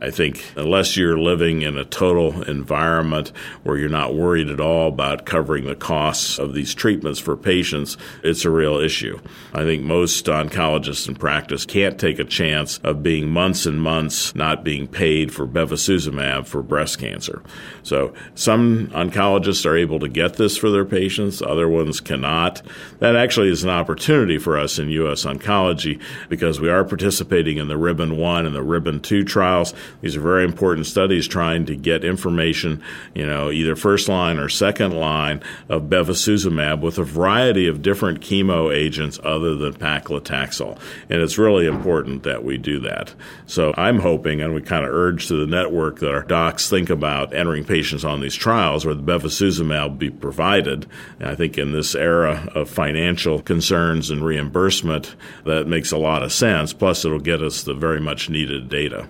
I 0.00 0.10
think 0.10 0.44
unless 0.56 0.96
you're 0.96 1.18
living 1.18 1.62
in 1.62 1.78
a 1.78 1.84
total 1.84 2.42
environment 2.42 3.32
where 3.62 3.78
you're 3.78 3.88
not 3.88 4.14
worried 4.14 4.48
at 4.48 4.60
all 4.60 4.88
about 4.88 5.26
covering 5.26 5.64
the 5.64 5.76
costs 5.76 6.38
of 6.38 6.54
these 6.54 6.74
treatments 6.74 7.20
for 7.20 7.36
patients, 7.36 7.96
it's 8.24 8.44
a 8.44 8.50
real 8.50 8.78
issue. 8.78 9.20
I 9.52 9.62
think 9.62 9.84
most 9.84 10.26
oncologists 10.26 11.06
in 11.08 11.14
practice 11.14 11.64
can't 11.64 12.00
take 12.00 12.18
a 12.18 12.24
chance 12.24 12.78
of 12.78 13.02
being 13.02 13.30
months 13.30 13.64
and 13.64 13.80
months 13.80 14.34
not 14.34 14.64
being 14.64 14.88
paid 14.88 15.32
for 15.32 15.46
bevacizumab 15.46 16.46
for 16.46 16.62
breast 16.62 16.98
cancer. 16.98 17.42
So 17.82 18.12
some 18.34 18.88
oncologists 18.88 19.64
are 19.64 19.76
able 19.76 20.00
to 20.00 20.08
get 20.08 20.34
this 20.34 20.56
for 20.56 20.70
their 20.70 20.84
patients, 20.84 21.42
other 21.42 21.68
ones 21.68 22.00
cannot. 22.00 22.62
That 22.98 23.16
actually 23.16 23.50
is 23.50 23.62
an 23.62 23.70
opportunity 23.70 24.38
for 24.38 24.58
us 24.58 24.78
in 24.78 24.88
U.S. 24.90 25.24
oncology 25.24 26.00
because 26.28 26.60
we 26.60 26.70
are 26.70 26.84
participating 26.84 27.58
in 27.58 27.68
the 27.68 27.76
Ribbon 27.76 28.16
1 28.16 28.46
and 28.46 28.54
the 28.54 28.62
Ribbon 28.62 29.00
2 29.00 29.24
trials. 29.24 29.71
These 30.00 30.16
are 30.16 30.20
very 30.20 30.44
important 30.44 30.86
studies 30.86 31.26
trying 31.26 31.66
to 31.66 31.76
get 31.76 32.04
information, 32.04 32.82
you 33.14 33.26
know, 33.26 33.50
either 33.50 33.76
first 33.76 34.08
line 34.08 34.38
or 34.38 34.48
second 34.48 34.92
line 34.92 35.42
of 35.68 35.84
bevacizumab 35.84 36.80
with 36.80 36.98
a 36.98 37.04
variety 37.04 37.66
of 37.66 37.82
different 37.82 38.20
chemo 38.20 38.74
agents 38.74 39.18
other 39.22 39.54
than 39.56 39.74
paclitaxel. 39.74 40.78
And 41.10 41.20
it's 41.20 41.38
really 41.38 41.66
important 41.66 42.22
that 42.22 42.44
we 42.44 42.58
do 42.58 42.80
that. 42.80 43.14
So 43.46 43.74
I'm 43.76 44.00
hoping, 44.00 44.40
and 44.40 44.54
we 44.54 44.62
kind 44.62 44.84
of 44.84 44.92
urge 44.92 45.28
to 45.28 45.36
the 45.36 45.46
network 45.46 45.98
that 46.00 46.12
our 46.12 46.22
docs 46.22 46.68
think 46.68 46.90
about 46.90 47.34
entering 47.34 47.64
patients 47.64 48.04
on 48.04 48.20
these 48.20 48.34
trials 48.34 48.84
where 48.84 48.94
the 48.94 49.02
bevacizumab 49.02 49.98
be 49.98 50.10
provided. 50.10 50.86
And 51.18 51.28
I 51.28 51.34
think 51.34 51.58
in 51.58 51.72
this 51.72 51.94
era 51.94 52.48
of 52.54 52.70
financial 52.70 53.42
concerns 53.42 54.10
and 54.10 54.24
reimbursement, 54.24 55.14
that 55.44 55.66
makes 55.66 55.92
a 55.92 55.98
lot 55.98 56.22
of 56.22 56.32
sense. 56.32 56.72
Plus, 56.72 57.04
it'll 57.04 57.18
get 57.18 57.42
us 57.42 57.62
the 57.62 57.74
very 57.74 58.00
much 58.00 58.30
needed 58.30 58.68
data 58.68 59.08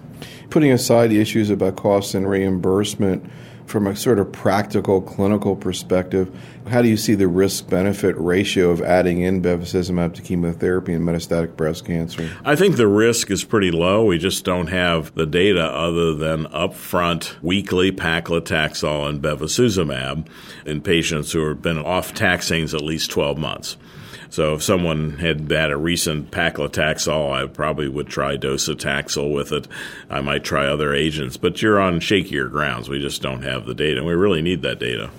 putting 0.53 0.71
aside 0.71 1.09
the 1.09 1.19
issues 1.19 1.49
about 1.49 1.77
costs 1.77 2.15
and 2.15 2.29
reimbursement, 2.29 3.25
from 3.65 3.87
a 3.87 3.97
sort 3.97 4.19
of 4.19 4.31
practical 4.31 5.01
clinical 5.01 5.57
perspective, 5.57 6.29
how 6.69 6.83
do 6.83 6.89
you 6.89 6.97
see 6.97 7.15
the 7.15 7.29
risk 7.29 7.69
benefit 7.69 8.17
ratio 8.19 8.71
of 8.71 8.81
adding 8.81 9.21
in 9.21 9.43
bevacizumab 9.43 10.15
to 10.15 10.23
chemotherapy 10.23 10.93
in 10.93 11.03
metastatic 11.03 11.57
breast 11.57 11.85
cancer? 11.85 12.31
I 12.45 12.57
think 12.57 12.77
the 12.77 12.87
risk 12.87 13.31
is 13.31 13.45
pretty 13.45 13.71
low. 13.71 14.05
We 14.05 14.19
just 14.19 14.45
don't 14.45 14.69
have 14.69 15.15
the 15.15 15.27
data 15.27 15.65
other 15.65 16.15
than 16.15 16.47
upfront 16.47 17.41
weekly 17.43 17.93
paclitaxel 17.93 19.09
and 19.09 19.23
bevacizumab 19.23 20.27
in 20.65 20.81
patients 20.81 21.33
who 21.33 21.47
have 21.49 21.63
been 21.63 21.79
off 21.79 22.15
taxanes 22.15 22.75
at 22.75 22.83
least 22.83 23.11
12 23.11 23.39
months. 23.39 23.77
So 24.33 24.55
if 24.55 24.63
someone 24.63 25.19
had 25.19 25.51
had 25.51 25.71
a 25.71 25.77
recent 25.77 26.31
paclitaxel, 26.31 27.33
I 27.33 27.47
probably 27.47 27.87
would 27.87 28.09
try 28.09 28.39
docetaxel 28.39 29.31
with 29.31 29.53
it. 29.53 29.69
I 30.09 30.23
might 30.23 30.43
try 30.43 30.67
other 30.67 30.95
agents, 30.95 31.37
but 31.37 31.61
you're 31.61 31.79
on 31.79 32.01
shakier 32.01 32.51
grounds. 32.51 32.89
We 32.89 32.99
just 32.99 33.21
don't 33.21 33.43
have 33.43 33.67
the 33.67 33.75
data, 33.75 33.99
and 33.99 34.07
we 34.07 34.15
really 34.15 34.41
need 34.41 34.63
that 34.63 34.79
data. 34.79 35.11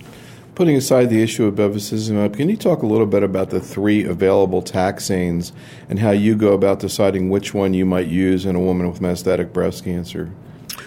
Putting 0.55 0.75
aside 0.75 1.09
the 1.09 1.23
issue 1.23 1.45
of 1.47 1.55
bevacizumab, 1.55 2.25
uh, 2.25 2.29
can 2.29 2.47
you 2.47 2.55
talk 2.55 2.83
a 2.83 2.85
little 2.85 3.07
bit 3.07 3.23
about 3.23 3.49
the 3.49 3.59
three 3.59 4.05
available 4.05 4.61
taxanes 4.61 5.51
and 5.89 5.97
how 5.97 6.11
you 6.11 6.35
go 6.35 6.53
about 6.53 6.79
deciding 6.79 7.31
which 7.31 7.55
one 7.55 7.73
you 7.73 7.87
might 7.87 8.05
use 8.05 8.45
in 8.45 8.55
a 8.55 8.59
woman 8.59 8.87
with 8.87 9.01
metastatic 9.01 9.51
breast 9.51 9.83
cancer? 9.83 10.31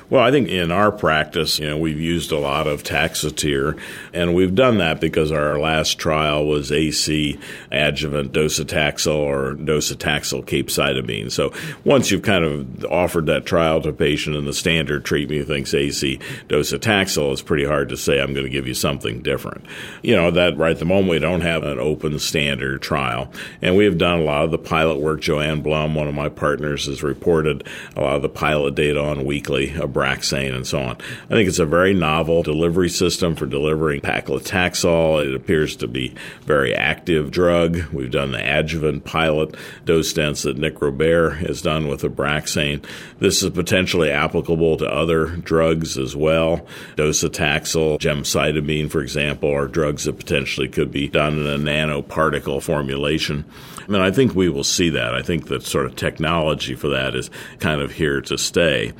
Well, 0.08 0.22
I 0.22 0.30
think 0.30 0.48
in 0.48 0.70
our 0.70 0.92
practice, 0.92 1.58
you 1.58 1.66
know, 1.66 1.76
we've 1.76 2.00
used 2.00 2.30
a 2.30 2.38
lot 2.38 2.68
of 2.68 2.84
Taxotere, 2.84 3.76
and 4.12 4.36
we've 4.36 4.54
done 4.54 4.78
that 4.78 5.00
because 5.00 5.32
our 5.32 5.58
last 5.58 5.98
trial 5.98 6.46
was 6.46 6.70
AC 6.70 7.40
adjuvant 7.72 8.32
docetaxel 8.32 9.16
or 9.16 9.54
docetaxel 9.54 10.44
capecitabine. 10.44 11.32
So 11.32 11.52
once 11.82 12.12
you've 12.12 12.22
kind 12.22 12.44
of 12.44 12.84
offered 12.84 13.26
that 13.26 13.46
trial 13.46 13.82
to 13.82 13.88
a 13.88 13.92
patient 13.92 14.36
and 14.36 14.46
the 14.46 14.52
standard 14.52 15.04
treatment 15.04 15.48
think's 15.48 15.74
AC 15.74 16.20
docetaxel, 16.48 17.32
it's 17.32 17.42
pretty 17.42 17.64
hard 17.64 17.88
to 17.88 17.96
say 17.96 18.20
I'm 18.20 18.32
going 18.32 18.46
to 18.46 18.50
give 18.50 18.68
you 18.68 18.74
something 18.74 19.22
different. 19.22 19.64
You 20.04 20.14
know, 20.14 20.30
that 20.30 20.56
right 20.56 20.70
at 20.70 20.78
the 20.78 20.84
moment 20.84 21.10
we 21.10 21.18
don't 21.18 21.40
have 21.40 21.64
an 21.64 21.80
open 21.80 22.16
standard 22.20 22.80
trial, 22.80 23.32
and 23.60 23.76
we 23.76 23.84
have 23.86 23.98
done 23.98 24.20
a 24.20 24.24
lot 24.24 24.44
of 24.44 24.52
the 24.52 24.58
pilot 24.58 25.00
work. 25.00 25.20
Joanne 25.20 25.62
Blum, 25.62 25.96
one 25.96 26.06
of 26.06 26.14
my 26.14 26.28
partners, 26.28 26.86
has 26.86 27.02
reported 27.02 27.66
a 27.96 28.02
lot 28.02 28.14
of 28.14 28.22
the 28.22 28.28
pilot 28.28 28.76
data 28.76 29.02
on 29.02 29.24
weekly 29.24 29.66
Abraxane 29.96 30.54
and 30.54 30.66
so 30.66 30.80
on. 30.80 30.96
I 31.24 31.34
think 31.34 31.48
it's 31.48 31.58
a 31.58 31.66
very 31.66 31.94
novel 31.94 32.42
delivery 32.42 32.88
system 32.88 33.34
for 33.34 33.46
delivering 33.46 34.00
paclitaxel. 34.00 35.26
It 35.26 35.34
appears 35.34 35.76
to 35.76 35.88
be 35.88 36.14
very 36.42 36.74
active 36.74 37.30
drug. 37.30 37.84
We've 37.92 38.10
done 38.10 38.32
the 38.32 38.58
adjuvant 38.58 39.04
pilot 39.04 39.56
dose 39.84 40.12
dense 40.12 40.42
that 40.42 40.58
Nick 40.58 40.80
Robert 40.80 41.36
has 41.36 41.62
done 41.62 41.88
with 41.88 42.02
Abraxane. 42.02 42.84
This 43.18 43.42
is 43.42 43.50
potentially 43.50 44.10
applicable 44.10 44.76
to 44.78 44.86
other 44.86 45.26
drugs 45.26 45.96
as 45.96 46.14
well. 46.14 46.66
Docetaxel, 46.96 47.98
gemcitabine, 47.98 48.90
for 48.90 49.00
example, 49.00 49.50
are 49.50 49.66
drugs 49.66 50.04
that 50.04 50.18
potentially 50.18 50.68
could 50.68 50.90
be 50.90 51.08
done 51.08 51.38
in 51.38 51.46
a 51.46 51.58
nanoparticle 51.58 52.62
formulation. 52.62 53.44
And 53.88 53.96
I 53.98 54.10
think 54.10 54.34
we 54.34 54.48
will 54.48 54.64
see 54.64 54.90
that. 54.90 55.14
I 55.14 55.22
think 55.22 55.46
that 55.48 55.62
sort 55.62 55.86
of 55.86 55.96
technology 55.96 56.74
for 56.74 56.88
that 56.88 57.14
is 57.14 57.30
kind 57.60 57.80
of 57.80 57.92
here 57.92 58.20
to 58.22 58.36
stay. 58.36 58.92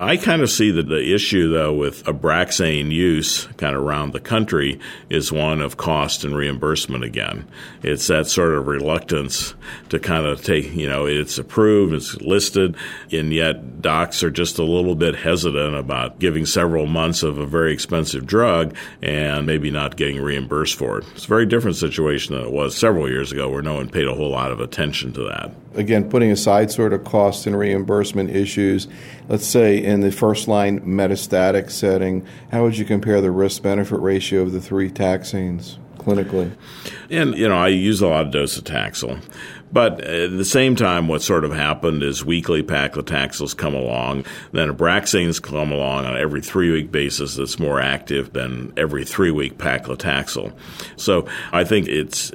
I 0.00 0.16
kind 0.16 0.41
of 0.41 0.41
see 0.46 0.70
that 0.70 0.88
the 0.88 1.14
issue, 1.14 1.52
though, 1.52 1.72
with 1.72 2.04
Abraxane 2.04 2.90
use 2.90 3.46
kind 3.56 3.76
of 3.76 3.82
around 3.82 4.12
the 4.12 4.20
country 4.20 4.80
is 5.10 5.32
one 5.32 5.60
of 5.60 5.76
cost 5.76 6.24
and 6.24 6.36
reimbursement 6.36 7.04
again. 7.04 7.46
It's 7.82 8.06
that 8.08 8.26
sort 8.26 8.54
of 8.54 8.66
reluctance 8.66 9.54
to 9.88 9.98
kind 9.98 10.26
of 10.26 10.42
take, 10.42 10.74
you 10.74 10.88
know, 10.88 11.06
it's 11.06 11.38
approved, 11.38 11.94
it's 11.94 12.20
listed, 12.20 12.76
and 13.10 13.32
yet 13.32 13.80
docs 13.82 14.22
are 14.22 14.30
just 14.30 14.58
a 14.58 14.64
little 14.64 14.94
bit 14.94 15.16
hesitant 15.16 15.76
about 15.76 16.18
giving 16.18 16.46
several 16.46 16.86
months 16.86 17.22
of 17.22 17.38
a 17.38 17.46
very 17.46 17.72
expensive 17.72 18.26
drug 18.26 18.74
and 19.02 19.46
maybe 19.46 19.70
not 19.70 19.96
getting 19.96 20.20
reimbursed 20.20 20.76
for 20.76 20.98
it. 20.98 21.06
It's 21.14 21.24
a 21.24 21.28
very 21.28 21.46
different 21.46 21.76
situation 21.76 22.34
than 22.34 22.44
it 22.44 22.52
was 22.52 22.76
several 22.76 23.08
years 23.08 23.32
ago 23.32 23.48
where 23.48 23.62
no 23.62 23.74
one 23.74 23.88
paid 23.88 24.06
a 24.06 24.14
whole 24.14 24.30
lot 24.30 24.52
of 24.52 24.60
attention 24.60 25.12
to 25.14 25.24
that. 25.24 25.52
Again, 25.74 26.10
putting 26.10 26.30
aside 26.30 26.70
sort 26.70 26.92
of 26.92 27.04
cost 27.04 27.46
and 27.46 27.58
reimbursement 27.58 28.30
issues, 28.30 28.88
let's 29.28 29.46
say 29.46 29.82
in 29.82 30.00
the 30.00 30.12
first 30.12 30.48
line 30.48 30.80
metastatic 30.80 31.70
setting, 31.70 32.26
how 32.50 32.62
would 32.64 32.76
you 32.76 32.84
compare 32.84 33.20
the 33.20 33.30
risk 33.30 33.62
benefit 33.62 34.00
ratio 34.00 34.42
of 34.42 34.52
the 34.52 34.60
three 34.60 34.90
taxanes 34.90 35.78
clinically? 35.98 36.52
And, 37.10 37.36
you 37.36 37.48
know, 37.48 37.56
I 37.56 37.68
use 37.68 38.00
a 38.00 38.08
lot 38.08 38.26
of 38.26 38.32
docetaxel. 38.32 39.22
But 39.72 40.02
at 40.02 40.36
the 40.36 40.44
same 40.44 40.76
time, 40.76 41.08
what 41.08 41.22
sort 41.22 41.44
of 41.44 41.52
happened 41.52 42.02
is 42.02 42.22
weekly 42.22 42.62
paclitaxels 42.62 43.56
come 43.56 43.74
along, 43.74 44.26
then 44.52 44.70
Abraxanes 44.70 45.40
come 45.40 45.72
along 45.72 46.04
on 46.04 46.16
every 46.18 46.42
three 46.42 46.70
week 46.70 46.92
basis 46.92 47.36
that's 47.36 47.58
more 47.58 47.80
active 47.80 48.34
than 48.34 48.74
every 48.76 49.04
three 49.04 49.30
week 49.30 49.56
paclitaxel. 49.56 50.52
So 50.96 51.26
I 51.52 51.64
think 51.64 51.88
it's 51.88 52.32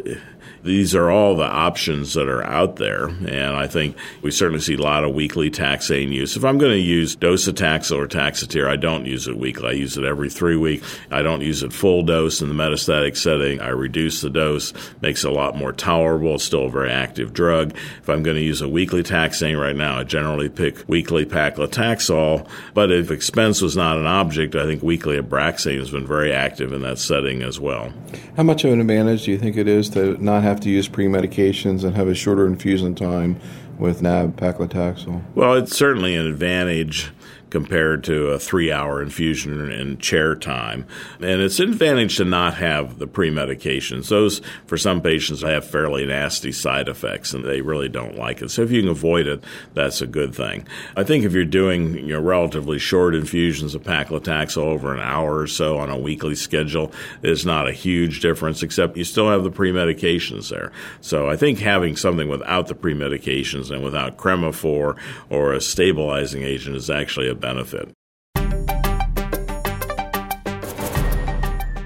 these 0.68 0.94
are 0.94 1.10
all 1.10 1.36
the 1.36 1.44
options 1.44 2.14
that 2.14 2.28
are 2.28 2.44
out 2.44 2.76
there. 2.76 3.08
And 3.08 3.56
I 3.56 3.68
think 3.68 3.98
we 4.22 4.32
certainly 4.32 4.62
see 4.62 4.76
a 4.76 4.82
lot 4.82 5.04
of 5.04 5.16
weekly 5.16 5.50
taxane 5.50 6.12
use. 6.12 6.38
If 6.38 6.44
I'm 6.44 6.58
going 6.58 6.74
to 6.74 6.80
use 6.80 7.16
docetaxel 7.16 7.98
or 7.98 8.08
Taxotere, 8.08 8.68
I 8.68 8.76
don't 8.76 9.06
use 9.06 9.28
it 9.28 9.38
weekly. 9.38 9.70
I 9.70 9.72
use 9.72 9.98
it 9.98 10.04
every 10.04 10.30
three 10.30 10.58
weeks. 10.58 11.00
I 11.10 11.22
don't 11.22 11.42
use 11.42 11.64
it 11.64 11.74
full 11.74 12.04
dose 12.04 12.42
in 12.42 12.50
the 12.50 12.56
metastatic 12.56 13.18
setting. 13.18 13.62
I 13.62 13.70
reduce 13.70 14.22
the 14.22 14.30
dose, 14.30 14.74
makes 15.02 15.24
it 15.24 15.32
a 15.32 15.34
lot 15.34 15.56
more 15.56 15.72
tolerable. 15.72 16.36
It's 16.36 16.44
still 16.44 16.66
a 16.66 16.70
very 16.70 16.92
active 16.92 17.34
drug. 17.34 17.74
If 18.00 18.10
I'm 18.10 18.24
going 18.24 18.36
to 18.38 18.44
use 18.44 18.62
a 18.62 18.70
weekly 18.70 19.04
taxane 19.04 19.60
right 19.60 19.76
now, 19.76 20.00
I 20.00 20.04
generally 20.04 20.50
pick 20.50 20.88
weekly 20.88 21.26
paclitaxel. 21.26 22.48
But 22.74 22.92
if 22.92 23.10
expense 23.10 23.62
was 23.62 23.78
not 23.78 23.98
an 23.98 24.06
object, 24.06 24.56
I 24.56 24.66
think 24.66 24.84
weekly 24.84 25.20
Abraxane 25.20 25.80
has 25.80 25.92
been 25.92 26.06
very 26.06 26.34
active 26.34 26.74
in 26.74 26.82
that 26.82 27.00
setting 27.00 27.42
as 27.42 27.60
well. 27.60 27.94
How 28.36 28.44
much 28.44 28.64
of 28.64 28.74
an 28.74 28.82
advantage 28.82 29.24
do 29.24 29.32
you 29.32 29.38
think 29.38 29.58
it 29.58 29.68
is 29.68 29.90
to 29.92 30.22
not 30.24 30.44
have 30.44 30.57
have 30.58 30.64
to 30.64 30.72
use 30.72 30.88
pre-medications 30.88 31.84
and 31.84 31.96
have 31.96 32.08
a 32.08 32.16
shorter 32.16 32.48
infusion 32.48 32.96
time 32.96 33.40
with 33.78 34.02
nab-paclitaxel? 34.02 35.22
Well, 35.36 35.54
it's 35.54 35.78
certainly 35.78 36.16
an 36.16 36.26
advantage 36.26 37.12
compared 37.50 38.04
to 38.06 38.28
a 38.28 38.40
three 38.40 38.72
hour 38.72 39.02
infusion 39.02 39.72
in 39.72 39.98
chair 39.98 40.36
time. 40.36 40.86
And 41.20 41.42
it's 41.42 41.60
an 41.60 41.70
advantage 41.70 42.18
to 42.18 42.26
not 42.26 42.56
have 42.56 43.00
the 43.00 43.08
pre 43.08 43.30
medications. 43.30 44.10
Those, 44.10 44.42
for 44.66 44.78
some 44.78 45.02
patients, 45.02 45.42
have 45.42 45.66
fairly 45.66 46.06
nasty 46.06 46.52
side 46.52 46.90
effects 46.90 47.34
and 47.34 47.44
they 47.44 47.62
really 47.62 47.90
don't 47.90 48.18
like 48.18 48.42
it. 48.42 48.50
So 48.50 48.64
if 48.64 48.72
you 48.72 48.82
can 48.82 48.90
avoid 48.90 49.28
it, 49.28 49.44
that's 49.74 50.02
a 50.02 50.08
good 50.08 50.36
thing. 50.36 50.68
I 50.96 51.04
think 51.04 51.24
if 51.24 51.34
you're 51.34 51.46
doing 51.46 51.96
you 51.96 52.14
know, 52.14 52.22
relatively 52.22 52.80
short 52.80 53.16
infusions 53.16 53.76
of 53.76 53.84
paclitaxel 53.84 54.58
over 54.58 54.94
an 54.94 55.02
hour 55.02 55.40
or 55.40 55.48
so 55.48 55.78
on 55.78 55.90
a 55.90 55.98
weekly 55.98 56.36
schedule, 56.36 56.92
is 57.22 57.46
not 57.46 57.68
a 57.68 57.72
huge 57.72 58.22
difference, 58.22 58.64
except 58.64 58.98
you 58.98 59.04
still 59.04 59.30
have 59.30 59.44
the 59.44 59.52
pre 59.52 59.72
medications 59.72 60.50
there. 60.50 60.72
So 61.02 61.30
I 61.30 61.36
think 61.36 61.60
having 61.60 61.96
something 61.96 62.28
without 62.28 62.68
the 62.68 62.76
pre 62.76 62.94
medications 62.94 63.72
and 63.72 63.84
without 63.84 64.18
Cremophor 64.18 64.98
or 65.30 65.54
a 65.54 65.62
stabilizing 65.62 66.44
agent 66.44 66.76
is 66.76 66.90
actually 66.90 67.30
a 67.30 67.36
benefit. 67.38 67.94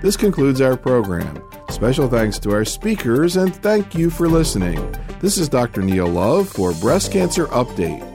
This 0.01 0.17
concludes 0.17 0.62
our 0.62 0.75
program. 0.75 1.43
Special 1.70 2.08
thanks 2.10 2.39
to 2.39 2.51
our 2.51 2.65
speakers 2.65 3.38
and 3.38 3.55
thank 3.55 3.93
you 3.93 4.10
for 4.10 4.27
listening. 4.27 4.96
This 5.20 5.38
is 5.38 5.48
Dr. 5.48 5.84
Neil 5.84 6.08
Love 6.08 6.50
for 6.50 6.74
Breast 6.74 7.12
Cancer 7.12 7.46
Update. 7.48 8.11